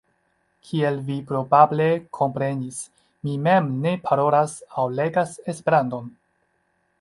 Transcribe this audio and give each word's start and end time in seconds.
Kiel 0.67 0.95
vi 1.09 1.17
probable 1.31 1.89
komprenis, 2.19 2.79
mi 3.27 3.35
mem 3.49 3.69
ne 3.85 3.93
parolas 4.09 4.57
aŭ 4.77 4.87
legas 5.01 5.37
Esperanton. 5.55 6.11